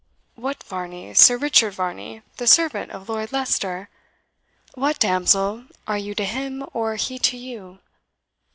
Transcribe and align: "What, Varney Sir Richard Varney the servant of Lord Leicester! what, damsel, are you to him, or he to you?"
"What, 0.33 0.63
Varney 0.63 1.13
Sir 1.13 1.37
Richard 1.37 1.75
Varney 1.75 2.23
the 2.37 2.47
servant 2.47 2.89
of 2.89 3.07
Lord 3.07 3.31
Leicester! 3.31 3.87
what, 4.73 4.97
damsel, 4.97 5.65
are 5.87 5.99
you 5.99 6.15
to 6.15 6.25
him, 6.25 6.65
or 6.73 6.95
he 6.95 7.19
to 7.19 7.37
you?" 7.37 7.77